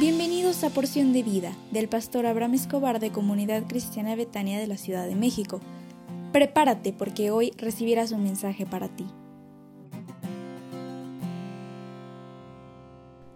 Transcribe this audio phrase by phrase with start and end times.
[0.00, 4.78] Bienvenidos a Porción de Vida del pastor Abraham Escobar de Comunidad Cristiana Betania de la
[4.78, 5.60] Ciudad de México.
[6.32, 9.06] Prepárate porque hoy recibirás un mensaje para ti.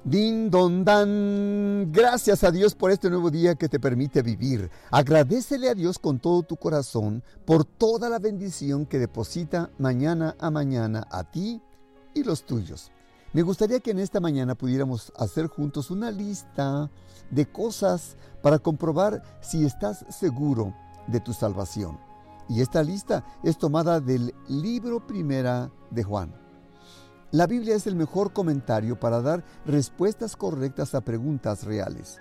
[0.04, 1.93] Din don dan.
[1.93, 4.71] Gracias a Dios por este nuevo día que te permite vivir.
[4.90, 10.50] Agradecele a Dios con todo tu corazón por toda la bendición que deposita mañana a
[10.50, 11.61] mañana a ti
[12.14, 12.90] y los tuyos.
[13.34, 16.88] Me gustaría que en esta mañana pudiéramos hacer juntos una lista
[17.32, 20.72] de cosas para comprobar si estás seguro
[21.08, 21.98] de tu salvación.
[22.48, 26.32] Y esta lista es tomada del libro primera de Juan.
[27.32, 32.20] La Biblia es el mejor comentario para dar respuestas correctas a preguntas reales.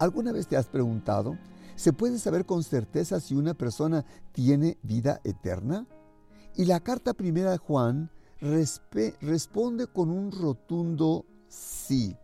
[0.00, 1.38] ¿Alguna vez te has preguntado,
[1.76, 5.86] ¿se puede saber con certeza si una persona tiene vida eterna?
[6.56, 8.10] Y la carta primera de Juan
[8.42, 12.16] responde con un rotundo sí.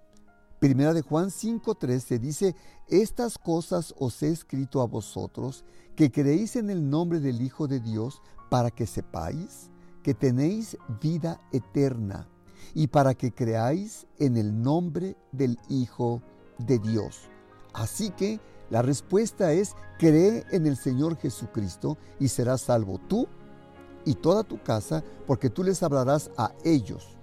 [0.59, 2.57] Primera de Juan 5:13 dice,
[2.89, 7.81] estas cosas os he escrito a vosotros, que creéis en el nombre del Hijo de
[7.81, 9.71] Dios, para que sepáis
[10.03, 12.27] que tenéis vida eterna
[12.75, 16.23] y para que creáis en el nombre del Hijo
[16.59, 17.29] de Dios.
[17.75, 23.29] Así que la respuesta es, cree en el Señor Jesucristo y serás salvo tú
[24.09, 27.19] y toda tu casa, porque tú les hablarás a ellos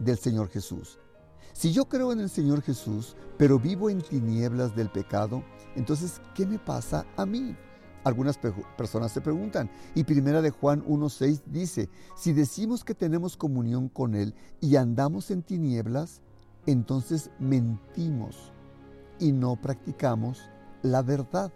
[0.00, 0.98] del Señor Jesús.
[1.52, 5.44] Si yo creo en el Señor Jesús, pero vivo en tinieblas del pecado,
[5.76, 7.56] entonces, ¿qué me pasa a mí?
[8.02, 8.40] Algunas
[8.76, 9.70] personas se preguntan.
[9.94, 15.30] Y primera de Juan 1.6 dice, si decimos que tenemos comunión con Él y andamos
[15.30, 16.22] en tinieblas,
[16.66, 18.50] entonces mentimos
[19.20, 20.40] y no practicamos
[20.82, 21.52] la verdad.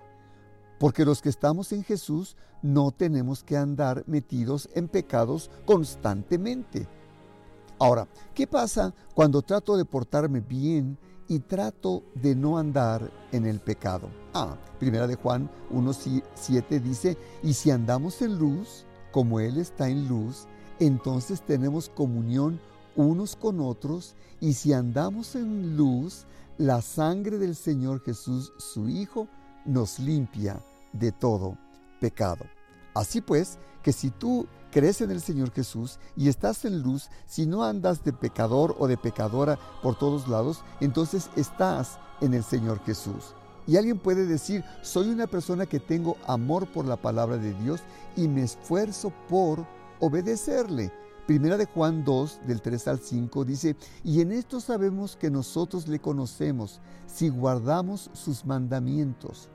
[0.80, 6.88] Porque los que estamos en Jesús no tenemos que andar metidos en pecados constantemente.
[7.78, 10.96] Ahora, ¿qué pasa cuando trato de portarme bien
[11.30, 14.08] y trato de no andar en el pecado.
[14.34, 20.08] Ah, primera de Juan 1.7 dice, y si andamos en luz, como Él está en
[20.08, 20.48] luz,
[20.80, 22.58] entonces tenemos comunión
[22.96, 26.26] unos con otros, y si andamos en luz,
[26.58, 29.28] la sangre del Señor Jesús, su Hijo,
[29.64, 30.60] nos limpia
[30.92, 31.56] de todo
[32.00, 32.44] pecado.
[32.94, 37.46] Así pues, que si tú crees en el Señor Jesús y estás en luz, si
[37.46, 42.80] no andas de pecador o de pecadora por todos lados, entonces estás en el Señor
[42.84, 43.34] Jesús.
[43.66, 47.80] Y alguien puede decir, soy una persona que tengo amor por la palabra de Dios
[48.16, 49.66] y me esfuerzo por
[50.00, 50.92] obedecerle.
[51.26, 55.86] Primera de Juan 2, del 3 al 5, dice, y en esto sabemos que nosotros
[55.86, 59.48] le conocemos si guardamos sus mandamientos.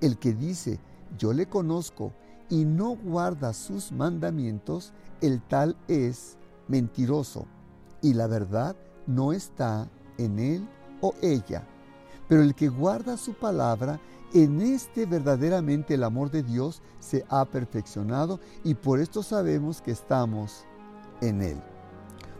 [0.00, 0.78] El que dice,
[1.18, 2.12] yo le conozco
[2.48, 6.36] y no guarda sus mandamientos, el tal es
[6.68, 7.46] mentiroso,
[8.00, 8.76] y la verdad
[9.06, 10.68] no está en él
[11.00, 11.66] o ella.
[12.28, 13.98] Pero el que guarda su palabra,
[14.34, 19.90] en este verdaderamente el amor de Dios se ha perfeccionado y por esto sabemos que
[19.90, 20.64] estamos
[21.22, 21.60] en él.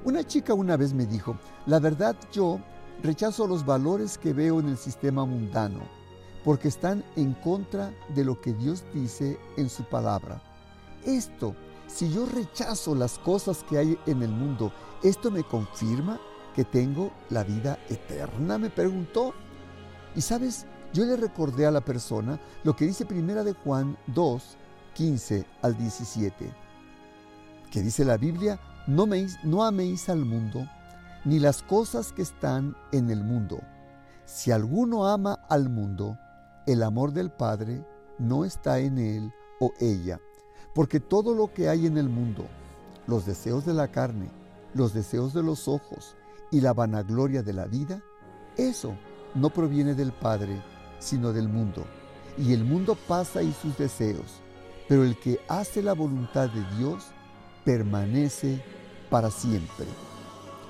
[0.05, 1.37] Una chica una vez me dijo,
[1.67, 2.61] la verdad yo
[3.03, 5.99] rechazo los valores que veo en el sistema mundano
[6.45, 10.41] porque están en contra de lo que Dios dice en su palabra.
[11.05, 11.55] Esto,
[11.87, 14.73] si yo rechazo las cosas que hay en el mundo,
[15.03, 16.21] ¿esto me confirma
[16.55, 18.59] que tengo la vida eterna?
[18.59, 19.35] Me preguntó.
[20.15, 24.57] Y sabes, yo le recordé a la persona lo que dice Primera de Juan 2,
[24.95, 26.53] 15 al 17,
[27.71, 29.07] que dice la Biblia, no,
[29.45, 30.67] no améis al mundo,
[31.25, 33.61] ni las cosas que están en el mundo.
[34.25, 36.19] Si alguno ama al mundo,
[36.69, 37.83] el amor del Padre
[38.19, 40.21] no está en él o ella,
[40.75, 42.45] porque todo lo que hay en el mundo,
[43.07, 44.29] los deseos de la carne,
[44.75, 46.15] los deseos de los ojos
[46.51, 48.03] y la vanagloria de la vida,
[48.59, 48.95] eso
[49.35, 50.63] no proviene del Padre,
[50.99, 51.87] sino del mundo.
[52.37, 54.43] Y el mundo pasa y sus deseos,
[54.89, 57.07] pero el que hace la voluntad de Dios
[57.65, 58.63] permanece
[59.09, 59.87] para siempre.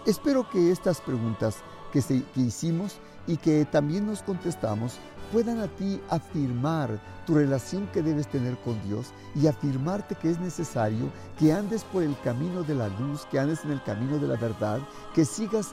[0.07, 1.57] Espero que estas preguntas
[1.93, 5.01] que, que hicimos y que también nos contestamos
[5.33, 10.41] puedan a ti afirmar tu relación que debes tener con Dios y afirmarte que es
[10.41, 14.29] necesario que andes por el camino de la luz, que andes en el camino de
[14.29, 14.81] la verdad,
[15.15, 15.73] que sigas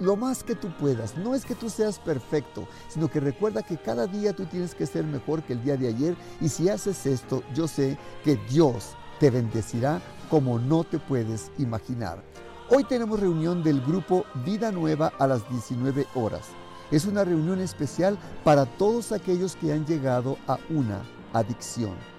[0.00, 1.16] lo más que tú puedas.
[1.16, 4.86] No es que tú seas perfecto, sino que recuerda que cada día tú tienes que
[4.86, 8.94] ser mejor que el día de ayer y si haces esto, yo sé que Dios
[9.20, 10.00] te bendecirá
[10.30, 12.22] como no te puedes imaginar.
[12.70, 16.48] Hoy tenemos reunión del grupo Vida Nueva a las 19 horas.
[16.90, 21.02] Es una reunión especial para todos aquellos que han llegado a una
[21.32, 22.13] adicción.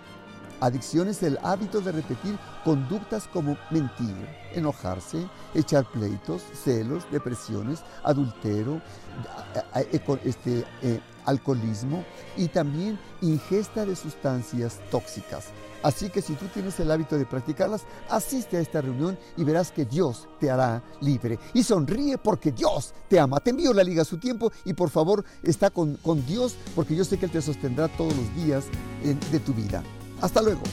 [0.62, 4.16] Adicción es el hábito de repetir conductas como mentir,
[4.54, 8.82] enojarse, echar pleitos, celos, depresiones, adultero,
[10.24, 12.06] este, eh, alcoholismo
[12.38, 15.48] y también ingesta de sustancias tóxicas.
[15.84, 19.72] Así que si tú tienes el hábito de practicarlas, asiste a esta reunión y verás
[19.72, 21.38] que Dios te hará libre.
[21.54, 23.40] Y sonríe porque Dios te ama.
[23.40, 26.96] Te envío la liga a su tiempo y por favor está con, con Dios porque
[26.96, 28.66] yo sé que Él te sostendrá todos los días
[29.04, 29.84] de tu vida.
[30.26, 30.64] Hasta luego.